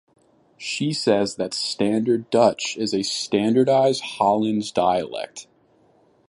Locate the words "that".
1.35-1.53